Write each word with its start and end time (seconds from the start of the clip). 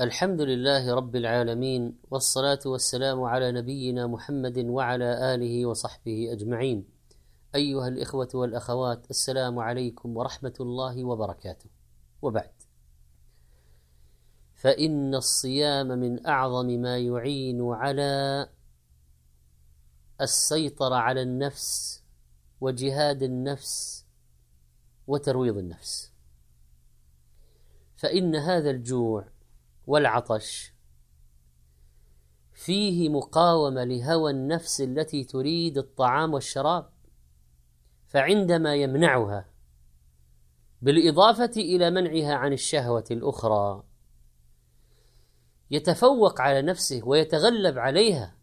الحمد 0.00 0.40
لله 0.40 0.94
رب 0.94 1.16
العالمين 1.16 1.98
والصلاة 2.10 2.58
والسلام 2.66 3.22
على 3.22 3.52
نبينا 3.52 4.06
محمد 4.06 4.58
وعلى 4.58 5.34
آله 5.34 5.66
وصحبه 5.66 6.32
أجمعين. 6.32 6.84
أيها 7.54 7.88
الإخوة 7.88 8.28
والأخوات 8.34 9.10
السلام 9.10 9.58
عليكم 9.58 10.16
ورحمة 10.16 10.54
الله 10.60 11.04
وبركاته. 11.04 11.70
وبعد 12.22 12.52
فإن 14.54 15.14
الصيام 15.14 15.88
من 15.88 16.26
أعظم 16.26 16.66
ما 16.66 16.98
يعين 16.98 17.62
على 17.62 18.48
السيطرة 20.20 20.94
على 20.94 21.22
النفس 21.22 22.02
وجهاد 22.60 23.22
النفس 23.22 24.04
وترويض 25.06 25.56
النفس. 25.56 26.12
فإن 27.96 28.36
هذا 28.36 28.70
الجوع 28.70 29.37
والعطش. 29.88 30.72
فيه 32.52 33.08
مقاومة 33.08 33.84
لهوى 33.84 34.30
النفس 34.30 34.80
التي 34.80 35.24
تريد 35.24 35.78
الطعام 35.78 36.34
والشراب 36.34 36.90
فعندما 38.06 38.74
يمنعها 38.74 39.48
بالإضافة 40.82 41.50
إلى 41.56 41.90
منعها 41.90 42.34
عن 42.34 42.52
الشهوة 42.52 43.04
الأخرى 43.10 43.82
يتفوق 45.70 46.40
على 46.40 46.62
نفسه 46.62 47.00
ويتغلب 47.04 47.78
عليها 47.78 48.34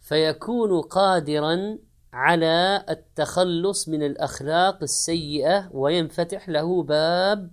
فيكون 0.00 0.80
قادرا 0.80 1.78
على 2.12 2.84
التخلص 2.88 3.88
من 3.88 4.02
الأخلاق 4.02 4.82
السيئة 4.82 5.68
وينفتح 5.72 6.48
له 6.48 6.82
باب 6.82 7.50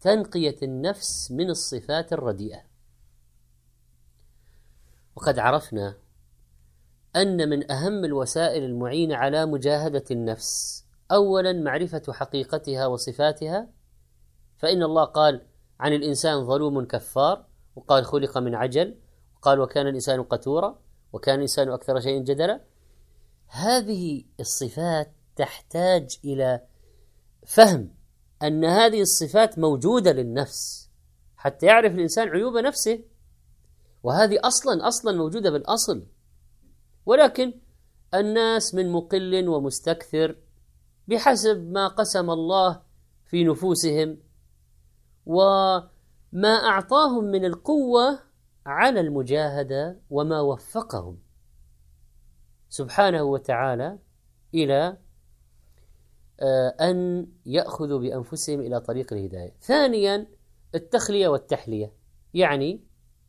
تنقية 0.00 0.56
النفس 0.62 1.30
من 1.30 1.50
الصفات 1.50 2.12
الرديئة. 2.12 2.62
وقد 5.16 5.38
عرفنا 5.38 5.96
أن 7.16 7.48
من 7.48 7.70
أهم 7.70 8.04
الوسائل 8.04 8.64
المعينة 8.64 9.16
على 9.16 9.46
مجاهدة 9.46 10.04
النفس 10.10 10.84
أولا 11.12 11.52
معرفة 11.52 12.12
حقيقتها 12.12 12.86
وصفاتها 12.86 13.68
فإن 14.56 14.82
الله 14.82 15.04
قال 15.04 15.46
عن 15.80 15.92
الإنسان 15.92 16.46
ظلوم 16.46 16.84
كفار 16.84 17.46
وقال 17.76 18.04
خلق 18.04 18.38
من 18.38 18.54
عجل 18.54 18.98
وقال 19.36 19.60
وكان 19.60 19.86
الإنسان 19.86 20.22
قتورا 20.22 20.78
وكان 21.12 21.34
الإنسان 21.34 21.68
أكثر 21.68 22.00
شيء 22.00 22.22
جدلا. 22.22 22.60
هذه 23.46 24.24
الصفات 24.40 25.12
تحتاج 25.36 26.18
إلى 26.24 26.60
فهم 27.46 27.95
أن 28.42 28.64
هذه 28.64 29.00
الصفات 29.00 29.58
موجودة 29.58 30.12
للنفس. 30.12 30.90
حتى 31.36 31.66
يعرف 31.66 31.94
الإنسان 31.94 32.28
عيوب 32.28 32.56
نفسه. 32.56 33.00
وهذه 34.02 34.38
أصلا 34.44 34.88
أصلا 34.88 35.16
موجودة 35.16 35.50
بالأصل. 35.50 36.06
ولكن 37.06 37.54
الناس 38.14 38.74
من 38.74 38.92
مقل 38.92 39.48
ومستكثر 39.48 40.36
بحسب 41.08 41.70
ما 41.70 41.88
قسم 41.88 42.30
الله 42.30 42.82
في 43.24 43.44
نفوسهم 43.44 44.18
وما 45.26 46.48
أعطاهم 46.48 47.24
من 47.24 47.44
القوة 47.44 48.18
على 48.66 49.00
المجاهدة 49.00 50.00
وما 50.10 50.40
وفقهم. 50.40 51.18
سبحانه 52.68 53.22
وتعالى 53.22 53.98
إلى 54.54 54.96
أن 56.80 57.26
يأخذوا 57.46 57.98
بأنفسهم 57.98 58.60
إلى 58.60 58.80
طريق 58.80 59.12
الهداية. 59.12 59.54
ثانيا 59.60 60.26
التخلية 60.74 61.28
والتحلية. 61.28 61.92
يعني 62.34 62.84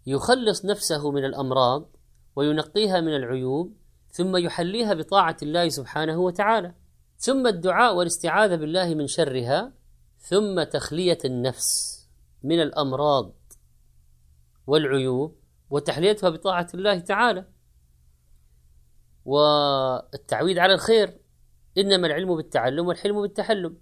يخلص 0.05 0.65
نفسه 0.65 1.11
من 1.11 1.25
الأمراض 1.25 1.95
وينقيها 2.35 3.01
من 3.01 3.15
العيوب 3.15 3.77
ثم 4.11 4.37
يحليها 4.37 4.93
بطاعة 4.93 5.37
الله 5.43 5.69
سبحانه 5.69 6.17
وتعالى. 6.17 6.73
ثم 7.17 7.47
الدعاء 7.47 7.95
والاستعاذة 7.95 8.55
بالله 8.55 8.95
من 8.95 9.07
شرها 9.07 9.73
ثم 10.19 10.63
تخلية 10.63 11.17
النفس 11.25 11.97
من 12.43 12.61
الأمراض 12.61 13.33
والعيوب 14.67 15.35
وتحليتها 15.69 16.29
بطاعة 16.29 16.67
الله 16.73 16.99
تعالى. 16.99 17.45
والتعويد 19.25 20.57
على 20.57 20.73
الخير. 20.73 21.19
إنما 21.77 22.07
العلم 22.07 22.35
بالتعلم 22.35 22.87
والحلم 22.87 23.21
بالتحلم. 23.21 23.77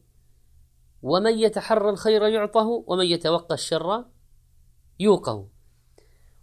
ومن 1.02 1.40
يتحرى 1.40 1.90
الخير 1.90 2.28
يعطه 2.28 2.84
ومن 2.88 3.06
يتوقى 3.06 3.56
الشر 3.56 4.06
يوقه. 5.00 5.50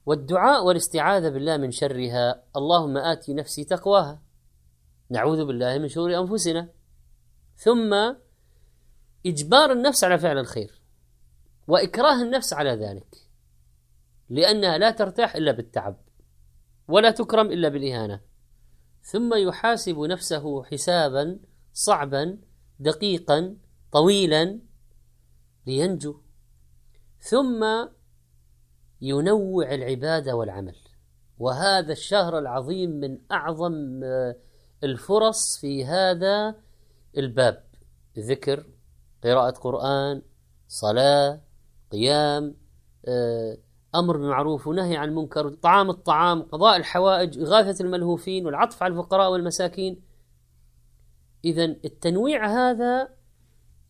والدعاء 0.06 0.64
والاستعاذة 0.64 1.28
بالله 1.28 1.56
من 1.56 1.70
شرها 1.70 2.44
اللهم 2.56 2.96
آتي 2.96 3.34
نفسي 3.34 3.64
تقواها. 3.64 4.22
نعوذ 5.10 5.44
بالله 5.44 5.78
من 5.78 5.88
شرور 5.88 6.18
أنفسنا. 6.18 6.68
ثم 7.56 7.94
إجبار 9.26 9.72
النفس 9.72 10.04
على 10.04 10.18
فعل 10.18 10.38
الخير 10.38 10.82
وإكراه 11.68 12.22
النفس 12.22 12.52
على 12.52 12.70
ذلك 12.70 13.16
لأنها 14.28 14.78
لا 14.78 14.90
ترتاح 14.90 15.36
إلا 15.36 15.52
بالتعب 15.52 15.96
ولا 16.88 17.10
تكرم 17.10 17.46
إلا 17.46 17.68
بالإهانة. 17.68 18.31
ثم 19.02 19.34
يحاسب 19.34 19.98
نفسه 19.98 20.64
حسابا 20.64 21.38
صعبا 21.72 22.38
دقيقا 22.80 23.56
طويلا 23.92 24.60
لينجو. 25.66 26.16
ثم 27.20 27.64
ينوع 29.00 29.74
العباده 29.74 30.36
والعمل. 30.36 30.76
وهذا 31.38 31.92
الشهر 31.92 32.38
العظيم 32.38 32.90
من 32.90 33.18
أعظم 33.32 34.00
آه، 34.04 34.36
الفرص 34.84 35.58
في 35.60 35.84
هذا 35.84 36.54
الباب. 37.18 37.64
ذكر 38.18 38.66
قراءة 39.24 39.50
قرآن 39.50 40.22
صلاة 40.68 41.40
قيام 41.92 42.54
أمر 43.94 44.16
بالمعروف 44.16 44.66
ونهي 44.66 44.96
عن 44.96 45.08
المنكر 45.08 45.48
طعام 45.48 45.90
الطعام 45.90 46.42
قضاء 46.42 46.76
الحوائج 46.76 47.38
إغاثة 47.38 47.84
الملهوفين 47.84 48.46
والعطف 48.46 48.82
على 48.82 48.92
الفقراء 48.92 49.32
والمساكين. 49.32 50.02
اذا 51.44 51.64
التنويع 51.64 52.46
هذا 52.46 53.08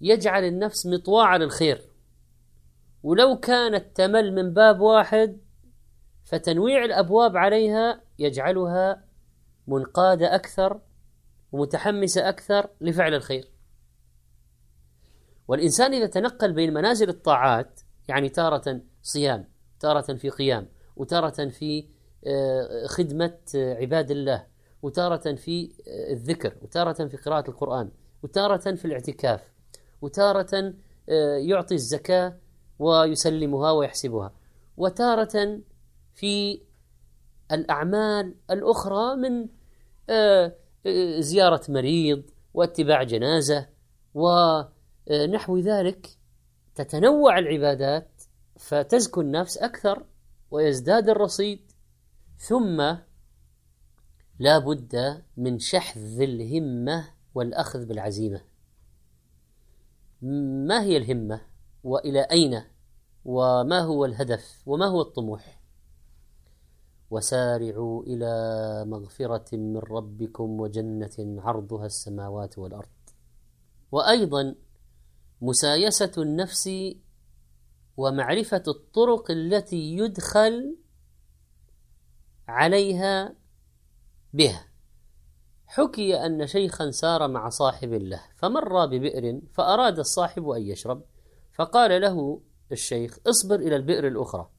يجعل 0.00 0.44
النفس 0.44 0.86
مطواعة 0.86 1.36
للخير. 1.36 1.90
ولو 3.02 3.36
كانت 3.36 3.96
تمل 3.96 4.34
من 4.34 4.52
باب 4.52 4.80
واحد 4.80 5.40
فتنويع 6.24 6.84
الأبواب 6.84 7.36
عليها 7.36 8.00
يجعلها 8.18 9.04
منقاده 9.66 10.34
أكثر 10.34 10.80
ومتحمسه 11.52 12.28
أكثر 12.28 12.70
لفعل 12.80 13.14
الخير. 13.14 13.52
والإنسان 15.48 15.94
إذا 15.94 16.06
تنقل 16.06 16.52
بين 16.52 16.74
منازل 16.74 17.08
الطاعات 17.08 17.80
يعني 18.08 18.28
تارة 18.28 18.80
صيام 19.02 19.51
تارة 19.82 20.14
في 20.14 20.30
قيام 20.30 20.68
وتارة 20.96 21.48
في 21.48 21.84
آه، 22.26 22.86
خدمة 22.86 23.38
عباد 23.54 24.10
الله 24.10 24.46
وتارة 24.82 25.34
في 25.34 25.72
آه، 25.88 26.12
الذكر 26.12 26.56
وتارة 26.62 27.06
في 27.06 27.16
قراءة 27.16 27.50
القرآن 27.50 27.90
وتارة 28.22 28.74
في 28.74 28.84
الاعتكاف 28.84 29.52
وتارة 30.02 30.74
آه، 31.08 31.36
يعطي 31.36 31.74
الزكاة 31.74 32.36
ويسلمها 32.78 33.70
ويحسبها 33.70 34.34
وتارة 34.76 35.60
في 36.14 36.62
الأعمال 37.52 38.34
الأخرى 38.50 39.16
من 39.16 39.48
زيارة 41.20 41.60
مريض 41.68 42.22
واتباع 42.54 43.02
جنازة 43.02 43.68
ونحو 44.14 45.58
ذلك 45.58 46.06
تتنوع 46.74 47.38
العبادات 47.38 48.11
فتزكو 48.62 49.20
النفس 49.20 49.58
أكثر 49.58 50.06
ويزداد 50.50 51.08
الرصيد 51.08 51.72
ثم 52.38 52.80
لا 54.38 54.58
بد 54.58 55.22
من 55.36 55.58
شحذ 55.58 56.20
الهمة 56.20 57.08
والأخذ 57.34 57.86
بالعزيمة. 57.86 58.40
ما 60.66 60.82
هي 60.82 60.96
الهمة؟ 60.96 61.40
وإلى 61.84 62.20
أين؟ 62.20 62.62
وما 63.24 63.80
هو 63.80 64.04
الهدف؟ 64.04 64.62
وما 64.66 64.86
هو 64.86 65.00
الطموح؟ 65.00 65.60
وسارعوا 67.10 68.02
إلى 68.02 68.34
مغفرة 68.88 69.56
من 69.56 69.76
ربكم 69.78 70.60
وجنة 70.60 71.42
عرضها 71.42 71.86
السماوات 71.86 72.58
والأرض. 72.58 72.88
وأيضا 73.92 74.54
مسايسة 75.40 76.12
النفس 76.18 76.70
ومعرفة 77.96 78.62
الطرق 78.68 79.30
التي 79.30 79.96
يدخل 79.96 80.76
عليها 82.48 83.34
بها. 84.32 84.68
حكي 85.66 86.16
أن 86.26 86.46
شيخا 86.46 86.90
سار 86.90 87.28
مع 87.28 87.48
صاحب 87.48 87.92
له 87.92 88.22
فمر 88.36 88.86
ببئر 88.86 89.40
فأراد 89.52 89.98
الصاحب 89.98 90.48
أن 90.48 90.62
يشرب 90.62 91.04
فقال 91.52 92.00
له 92.00 92.42
الشيخ 92.72 93.18
اصبر 93.26 93.54
إلى 93.54 93.76
البئر 93.76 94.06
الأخرى. 94.06 94.50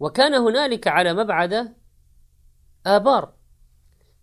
وكان 0.00 0.34
هنالك 0.34 0.88
على 0.88 1.14
مبعده 1.14 1.76
آبار. 2.86 3.34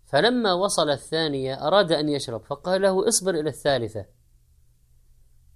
فلما 0.06 0.52
وصل 0.52 0.90
الثانية 0.90 1.66
أراد 1.66 1.92
أن 1.92 2.08
يشرب 2.08 2.44
فقال 2.44 2.82
له 2.82 3.08
اصبر 3.08 3.34
إلى 3.34 3.50
الثالثة. 3.50 4.06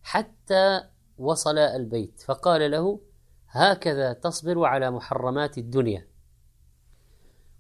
حتى 0.03 0.94
وصل 1.19 1.59
البيت. 1.59 2.21
فقال 2.21 2.71
له 2.71 3.01
هكذا 3.49 4.13
تصبر 4.13 4.65
على 4.65 4.91
محرمات 4.91 5.59
الدنيا. 5.59 6.07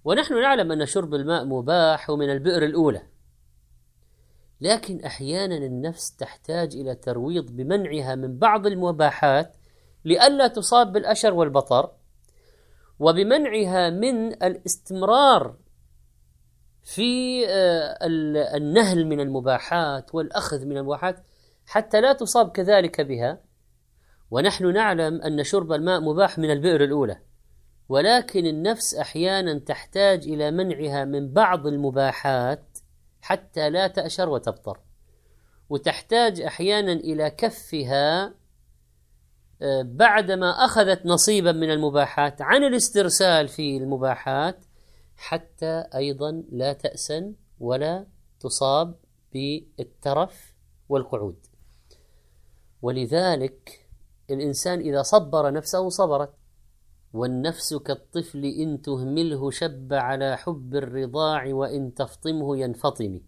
ونحن 0.04 0.40
نعلم 0.40 0.72
أن 0.72 0.86
شرب 0.86 1.14
الماء 1.14 1.44
مباح 1.44 2.10
من 2.10 2.30
البئر 2.30 2.64
الأولى. 2.64 3.02
لكن 4.60 5.00
أحيانا 5.04 5.56
النفس 5.56 6.16
تحتاج 6.16 6.76
إلى 6.76 6.94
ترويض 6.94 7.50
بمنعها 7.50 8.14
من 8.14 8.38
بعض 8.38 8.66
المباحات 8.66 9.56
لئلا 10.04 10.46
تصاب 10.46 10.92
بالأشر 10.92 11.34
والبطر 11.34 11.90
وبمنعها 12.98 13.90
من 13.90 14.32
الاستمرار 14.42 15.56
في 16.82 17.44
آه، 17.48 17.98
النهل 18.56 19.06
من 19.06 19.20
المباحات 19.20 20.14
والأخذ 20.14 20.64
من 20.64 20.76
المباحات. 20.76 21.24
حتى 21.66 22.00
لا 22.00 22.12
تصاب 22.12 22.50
كذلك 22.50 23.00
بها. 23.00 23.40
ونحن 24.30 24.72
نعلم 24.72 25.22
أن 25.22 25.44
شرب 25.44 25.72
الماء 25.72 26.00
مباح 26.00 26.38
من 26.38 26.50
البئر 26.50 26.84
الأولى 26.84 27.20
ولكن 27.88 28.46
النفس 28.46 28.94
أحيانا 28.94 29.58
تحتاج 29.58 30.28
إلى 30.28 30.50
منعها 30.50 31.04
من 31.04 31.32
بعض 31.32 31.66
المباحات 31.66 32.78
حتى 33.20 33.70
لا 33.70 33.86
تأشر 33.86 34.28
وتبطر. 34.28 34.80
وتحتاج 35.68 36.40
أحيانا 36.40 36.92
إلى 36.92 37.30
كفها 37.30 38.34
آه، 39.62 39.82
بعدما 39.82 40.50
أخذت 40.50 41.06
نصيبا 41.06 41.52
من 41.52 41.70
المباحات 41.70 42.42
عن 42.42 42.64
الاسترسال 42.64 43.48
في 43.48 43.76
المباحات 43.76 44.64
حتى 45.16 45.84
أيضا 45.94 46.44
لا 46.52 46.72
تأسن 46.72 47.34
ولا 47.60 48.06
تصاب 48.40 48.94
بالترف 49.32 50.54
والقعود. 50.88 51.46
ولذلك 52.84 53.88
الإنسان 54.30 54.80
إذا 54.80 55.02
صبر 55.02 55.52
نفسه 55.52 55.88
صبرت. 55.88 56.34
والنفس 57.12 57.74
كالطفل 57.74 58.44
إن 58.44 58.82
تهمله 58.82 59.50
شب 59.50 59.92
على 59.92 60.36
حب 60.36 60.74
الرضاع 60.74 61.54
وإن 61.54 61.94
تفطمه 61.94 62.56
ينفطم. 62.56 63.20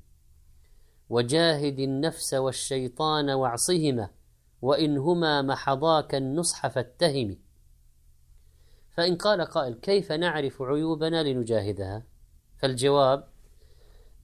وجاهد 1.08 1.78
النفس 1.78 2.34
والشيطان 2.34 3.30
واعصهما 3.30 4.10
وإن 4.62 4.98
هما 4.98 5.42
محضاك 5.42 6.14
النصح 6.14 6.66
فاتهم. 6.66 7.36
فإن 8.96 9.16
قال 9.16 9.40
قائل 9.40 9.74
كيف 9.74 10.12
نعرف 10.12 10.62
عيوبنا 10.62 11.22
لنجاهدها؟ 11.22 12.02
فالجواب 12.58 13.28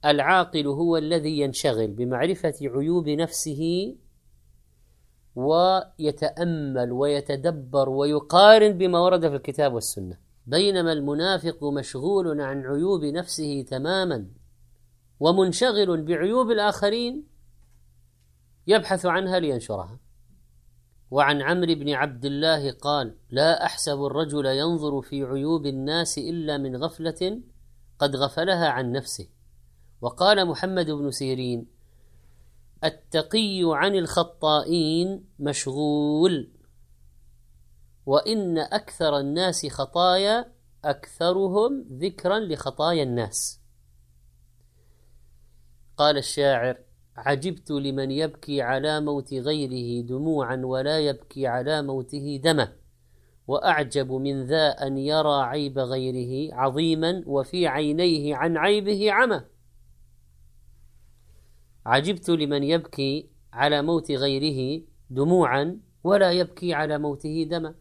العاقل 0.05 0.67
هو 0.67 0.97
الذي 0.97 1.39
ينشغل 1.39 1.87
بمعرفة 1.87 2.55
عيوب 2.61 3.09
نفسه 3.09 3.95
ويتأمل 5.35 6.91
ويتدبر 6.91 7.89
ويقارن 7.89 8.77
بما 8.77 8.99
ورد 8.99 9.29
في 9.29 9.35
الكتاب 9.35 9.73
والسنة. 9.73 10.17
بينما 10.47 10.93
المنافق 10.93 11.63
مشغول 11.63 12.41
عن 12.41 12.65
عيوب 12.65 13.03
نفسه 13.03 13.61
تماما 13.61 14.27
ومنشغل 15.19 16.01
بعيوب 16.01 16.51
الآخرين 16.51 17.27
يبحث 18.67 19.05
عنها 19.05 19.39
لينشرها. 19.39 19.99
وعن 21.13 21.41
عمرو 21.41 21.75
بن 21.75 21.89
عبد 21.89 22.25
الله 22.25 22.71
قال 22.71 23.15
لا 23.29 23.65
أحسب 23.65 24.05
الرجل 24.05 24.45
ينظر 24.45 25.01
في 25.01 25.23
عيوب 25.23 25.65
الناس 25.65 26.17
إلا 26.17 26.57
من 26.57 26.75
غفلة 26.75 27.41
قد 27.99 28.15
غفلها 28.15 28.67
عن 28.67 28.91
نفسه 28.91 29.27
وقال 30.01 30.47
محمد 30.47 30.91
بن 30.91 31.11
سيرين 31.11 31.67
التقي 32.83 33.61
عن 33.63 33.95
الخطائين 33.95 35.25
مشغول. 35.39 36.51
وإن 38.05 38.57
أكثر 38.57 39.17
الناس 39.17 39.65
خطايا 39.67 40.53
أكثرهم 40.85 41.85
ذكرا 41.91 42.39
لخطايا 42.39 43.03
الناس. 43.03 43.59
قال 45.97 46.17
الشاعر 46.17 46.77
عجبت 47.17 47.71
لمن 47.71 48.11
يبكي 48.11 48.61
على 48.61 49.01
موت 49.01 49.33
غيره 49.33 50.05
دموعا 50.05 50.61
ولا 50.63 50.99
يبكي 50.99 51.47
على 51.47 51.81
موته 51.81 52.41
دما 52.43 52.73
وأعجب 53.47 54.11
من 54.11 54.43
ذا 54.43 54.69
أن 54.69 54.97
يرى 54.97 55.41
عيب 55.41 55.79
غيره 55.79 56.55
عظيما 56.55 57.23
وفي 57.25 57.67
عينيه 57.67 58.35
عن 58.35 58.57
عيبه 58.57 59.11
عمى. 59.11 59.41
عجبت 61.85 62.29
لمن 62.29 62.63
يبكي 62.63 63.29
على 63.53 63.81
موت 63.81 64.11
غيره 64.11 64.83
دموعا 65.09 65.79
ولا 66.03 66.31
يبكي 66.31 66.73
على 66.73 66.97
موته 66.97 67.47
دما. 67.49 67.75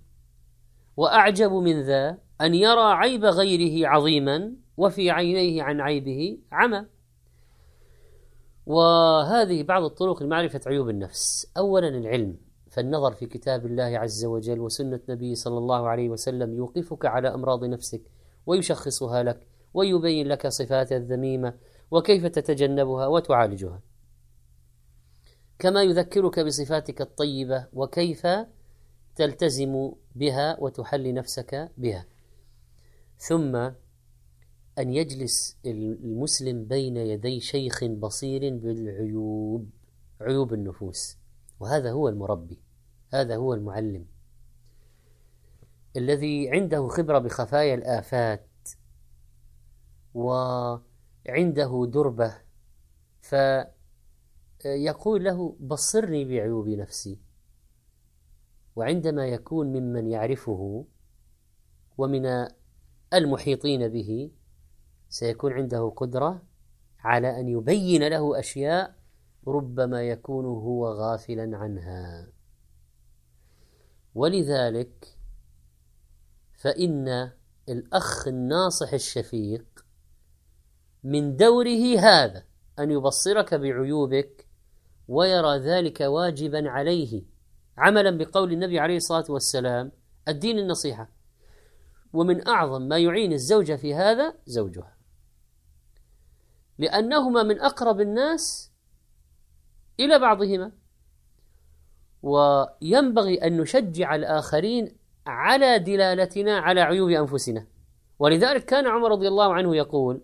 وأعجب 0.97 1.53
من 1.53 1.83
ذا 1.83 2.19
أن 2.41 2.55
يرى 2.55 2.93
عيب 2.93 3.25
غيره 3.25 3.89
عظيما 3.89 4.53
وفي 4.77 5.11
عينيه 5.11 5.63
عن 5.63 5.81
عيبه 5.81 6.39
عمى. 6.53 6.87
وهذه 8.67 9.63
بعض 9.63 9.83
الطرق 9.83 10.23
لمعرفة 10.23 10.61
عيوب 10.67 10.89
النفس. 10.89 11.53
أولا 11.57 11.89
العلم 11.89 12.37
فالنظر 12.71 13.13
في 13.13 13.27
كتاب 13.27 13.67
الله 13.67 13.99
عز 13.99 14.25
وجل 14.25 14.61
وسنة 14.61 15.01
نبيه 15.09 15.35
صلى 15.35 15.59
الله 15.59 15.89
عليه 15.89 16.09
وسلم 16.09 16.55
يوقفك 16.55 17.07
على 17.07 17.35
أمراض 17.35 17.65
نفسك 17.65 18.03
ويشخصها 18.47 19.23
لك 19.23 19.47
ويبين 19.75 20.29
لك 20.29 20.47
صفات 20.47 20.93
الذميمة 20.93 21.55
وكيف 21.91 22.27
تتجنبها 22.27 23.07
وتعالجها. 23.07 23.81
كما 25.59 25.83
يذكرك 25.83 26.41
بصفاتك 26.41 27.01
الطيبة 27.01 27.67
وكيف 27.73 28.27
تلتزم 29.17 29.93
بها 30.15 30.61
وتحلي 30.61 31.13
نفسك 31.13 31.71
بها. 31.79 32.07
ثم 33.19 33.57
أن 34.79 34.93
يجلس 34.93 35.59
المسلم 35.67 36.65
بين 36.65 36.97
يدي 36.97 37.41
شيخ 37.41 37.85
بصير 37.85 38.57
بالعيوب 38.57 39.71
عيوب 40.21 40.53
النفوس. 40.53 41.17
وهذا 41.61 41.91
هو 41.93 42.09
المربي 42.09 42.61
هذا 43.13 43.37
هو 43.37 43.55
المعلم. 43.55 44.07
الذي 45.97 46.51
عنده 46.51 46.89
خبرة 46.89 47.19
بخفايا 47.19 47.75
الآفات 47.75 48.49
وعنده 50.15 51.87
دربة 51.93 52.35
فيقول 54.63 55.25
له 55.25 55.57
بصرني 55.61 56.25
بعيوب 56.25 56.69
نفسي. 56.69 57.21
وعندما 58.77 59.27
يكون 59.27 59.67
ممن 59.67 60.07
يعرفه 60.07 60.87
ومن 61.99 62.47
المحيطين 63.15 63.89
به 63.89 64.31
سيكون 65.09 65.53
عنده 65.53 65.93
قدرة 65.97 66.43
على 66.99 67.41
أن 67.41 67.49
يبين 67.49 68.09
له 68.09 68.39
أشياء 68.39 68.95
ربما 69.47 70.03
يكون 70.03 70.45
هو 70.45 70.89
غافلا 70.89 71.57
عنها. 71.57 72.33
ولذلك 74.15 75.19
فإن 76.53 77.33
الأخ 77.69 78.29
الناصح 78.29 78.93
الشفيق 78.93 79.87
من 81.05 81.37
دوره 81.37 81.99
هذا 81.99 82.45
أن 82.79 82.91
يبصرك 82.91 83.55
بعيوبك 83.55 84.52
ويرى 85.09 85.59
ذلك 85.59 86.01
واجبا 86.01 86.71
عليه. 86.71 87.23
عملا 87.79 88.11
بقول 88.11 88.53
النبي 88.53 88.79
عليه 88.79 88.97
الصلاة 88.97 89.25
والسلام 89.29 89.93
الدين 90.29 90.59
النصيحة. 90.59 91.09
ومن 92.13 92.49
أعظم 92.49 92.83
ما 92.83 92.99
يعين 92.99 93.33
الزوجة 93.33 93.77
في 93.77 93.95
هذا 93.95 94.35
زوجها. 94.47 94.97
لأنهما 96.79 97.43
من 97.43 97.61
أقرب 97.61 98.01
الناس 98.01 98.73
إلى 100.01 100.19
بعضهما. 100.19 100.73
وينبغي 102.23 103.47
أن 103.47 103.57
نشجع 103.57 104.15
الآخرين 104.15 104.97
على 105.27 105.79
دلالتنا 105.79 106.59
على 106.59 106.81
عيوب 106.81 107.11
أنفسنا. 107.11 107.67
ولذلك 108.19 108.65
كان 108.65 108.87
عمر 108.87 109.11
رضي 109.11 109.29
الله 109.29 109.55
عنه 109.55 109.77
يقول 109.77 110.21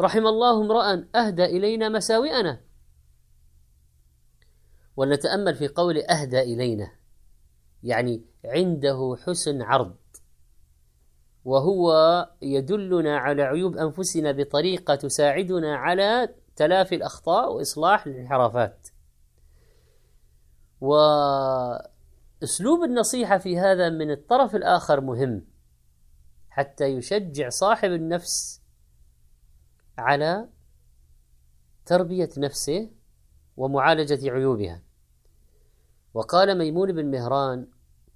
رحم 0.00 0.26
الله 0.26 0.60
امرأ 0.62 1.04
أهدى 1.14 1.44
إلينا 1.44 1.88
مساوئنا. 1.88 2.60
ولنتأمل 4.96 5.54
في 5.54 5.68
قول 5.68 5.98
أهدى 5.98 6.40
إلينا 6.40 6.92
يعني 7.82 8.24
عنده 8.44 9.16
حسن 9.26 9.62
عرض 9.62 9.96
وهو 11.44 11.92
يدلنا 12.42 13.18
على 13.18 13.42
عيوب 13.42 13.76
أنفسنا 13.76 14.32
بطريقة 14.32 14.94
تساعدنا 14.94 15.76
على 15.76 16.34
تلافي 16.56 16.94
الأخطاء 16.94 17.52
وإصلاح 17.52 18.06
الانحرافات. 18.06 18.88
أسلوب 22.42 22.84
النصيحة 22.84 23.38
في 23.38 23.58
هذا 23.58 23.90
من 23.90 24.10
الطرف 24.10 24.56
الآخر 24.56 25.00
مهم 25.00 25.46
حتى 26.50 26.84
يشجع 26.84 27.48
صاحب 27.48 27.90
النفس 27.90 28.62
على 29.98 30.48
تربية 31.86 32.30
نفسه 32.38 32.90
ومعالجة 33.56 34.30
عيوبها. 34.30 34.82
وقال 36.14 36.58
ميمون 36.58 36.92
بن 36.92 37.10
مهران 37.10 37.66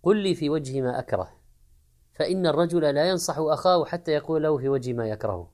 قل 0.02 0.16
لي 0.16 0.34
في 0.34 0.50
وجه 0.50 0.80
ما 0.80 0.98
أكره 0.98 1.36
فإن 2.14 2.46
الرجل 2.46 2.94
لا 2.94 3.08
ينصح 3.08 3.38
أخاه 3.38 3.84
حتى 3.84 4.12
يقول 4.12 4.42
له 4.42 4.58
في 4.58 4.68
وجه 4.68 4.92
ما 4.92 5.08
يكرهه 5.08 5.50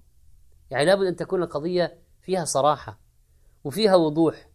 يعني 0.71 0.85
لابد 0.85 1.07
أن 1.07 1.17
تكون 1.17 1.43
القضية 1.43 1.99
فيها 2.21 2.45
صراحة 2.45 3.01
وفيها 3.65 3.95
وضوح 3.95 4.49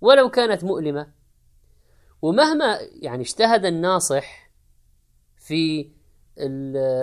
ولو 0.00 0.30
كانت 0.30 0.64
مؤلمة. 0.64 1.12
ومهما 2.22 2.78
يعني 2.92 3.22
اجتهد 3.22 3.64
الناصح 3.64 4.50
في 5.36 5.90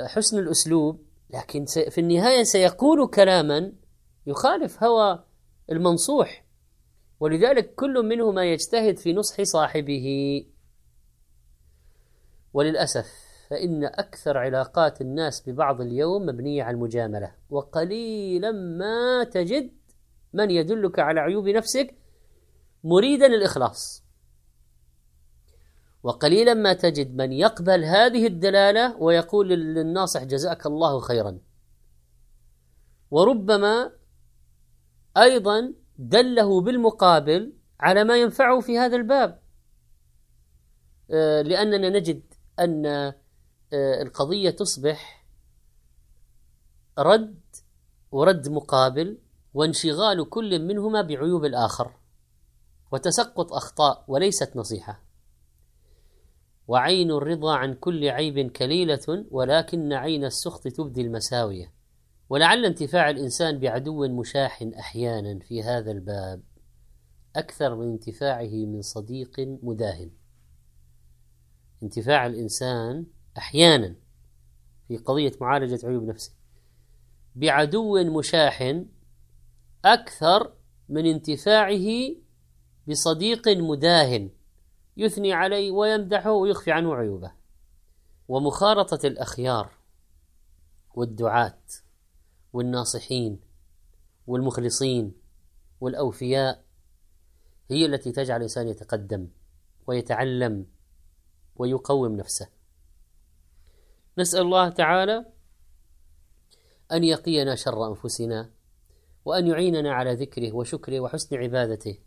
حسن 0.08 0.40
الأسلوب 0.40 1.06
لكن 1.30 1.66
في 1.66 1.98
النهاية 1.98 2.44
سيقول 2.44 3.08
كلاما 3.08 3.72
يخالف 4.28 4.84
هوى 4.84 5.24
المنصوح. 5.72 6.45
ولذلك 7.20 7.76
كل 7.76 8.06
منهما 8.06 8.46
يجتهد 8.46 8.98
في 8.98 9.14
نصح 9.14 9.42
صاحبه. 9.42 10.08
وللأسف 12.54 13.08
فإن 13.50 13.84
أكثر 13.84 14.38
علاقات 14.38 15.02
الناس 15.02 15.50
ببعض 15.50 15.82
اليوم 15.82 16.26
مبنية 16.26 16.64
على 16.64 16.76
المجاملة 16.76 17.36
وقليلا 17.50 18.52
ما 18.52 19.24
تجد 19.24 19.72
من 20.34 20.52
يدلك 20.52 21.00
على 21.00 21.20
عيوب 21.20 21.48
نفسك 21.48 21.96
مريدا 22.84 23.26
الإخلاص. 23.26 24.06
وقليلا 26.04 26.54
ما 26.54 26.74
تجد 26.74 27.16
من 27.16 27.32
يقبل 27.32 27.84
هذه 27.84 28.28
الدلالة 28.28 28.98
ويقول 28.98 29.50
للناصح 29.50 30.24
جزاك 30.24 30.66
الله 30.66 31.00
خيرا. 31.00 31.40
وربما 33.12 33.92
أيضا 35.18 35.74
دله 35.98 36.62
بالمقابل 36.62 37.54
على 37.80 38.04
ما 38.04 38.18
ينفعه 38.18 38.60
في 38.60 38.78
هذا 38.80 38.96
الباب. 38.96 39.40
آه، 41.12 41.42
لأننا 41.42 41.90
نجد 41.90 42.22
أن 42.60 42.86
آه، 42.86 44.02
القضية 44.02 44.50
تصبح 44.50 45.26
رد 47.00 47.40
ورد 48.12 48.50
مقابل 48.50 49.18
وانشغال 49.54 50.30
كل 50.30 50.60
منهما 50.60 51.02
بعيوب 51.02 51.46
الآخر 51.46 51.92
وتسقط 52.92 53.54
أخطاء 53.54 54.06
وليست 54.08 54.56
نصيحة. 54.56 55.02
وعين 56.68 57.12
الرضا 57.12 57.56
عن 57.56 57.74
كل 57.74 58.10
عيب 58.10 58.52
كليلة 58.52 59.26
ولكن 59.32 59.94
عين 59.94 60.26
السخط 60.26 60.68
تبدي 60.68 61.02
المساوية. 61.02 61.74
ولعل 62.30 62.66
انتفاع 62.66 63.10
الإنسان 63.10 63.60
بعدو 63.60 64.08
مشاح 64.08 64.70
أحيانا 64.80 65.40
في 65.40 65.64
هذا 65.64 65.92
الباب 65.92 66.44
أكثر 67.36 67.76
من 67.76 67.92
انتفاعه 67.92 68.66
من 68.66 68.82
صديق 68.82 69.40
مداهن. 69.40 70.12
انتفاع 71.84 72.26
الإنسان 72.26 73.06
أحيانا 73.38 73.96
في 74.88 74.98
قضية 74.98 75.32
معالجة 75.42 75.88
عيوب 75.88 76.04
نفسه 76.04 76.34
بعدو 77.36 78.04
مشاح 78.18 78.84
أكثر 79.86 80.54
من 80.90 81.06
انتفاعه 81.06 82.16
بصديق 82.88 83.48
مداهن 83.48 84.30
يثني 84.98 85.34
عليه 85.34 85.72
ويمدحه 85.72 86.32
ويخفي 86.32 86.72
عنه 86.72 86.96
عيوبه. 86.96 87.32
ومخالطة 88.28 89.08
الأخيار 89.08 89.72
والدعاة 90.96 91.62
والناصحين 92.56 93.40
والمخلصين 94.28 95.14
والأوفياء 95.82 96.64
هي 97.70 97.86
التي 97.86 98.12
تجعل 98.12 98.38
الإنسان 98.38 98.68
يتقدم 98.68 99.28
ويتعلم 99.88 100.66
ويقوم 101.56 102.16
نفسه. 102.16 102.48
نسأل 104.18 104.42
الله 104.42 104.70
تعالى 104.70 105.26
أن 106.92 107.04
يقينا 107.04 107.56
شر 107.56 107.88
أنفسنا 107.88 108.50
وأن 109.26 109.48
يعيننا 109.48 109.94
على 109.94 110.14
ذكره 110.14 110.56
وشكره 110.56 111.00
وحسن 111.00 111.38
عبادته 111.38 112.00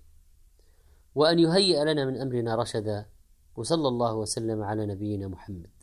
وأن 1.14 1.38
يهيئ 1.38 1.84
لنا 1.84 2.04
من 2.04 2.20
أمرنا 2.20 2.54
رشدا 2.54 3.06
وصلى 3.56 3.88
الله 3.88 4.14
وسلم 4.14 4.62
على 4.62 4.86
نبينا 4.86 5.28
محمد. 5.28 5.77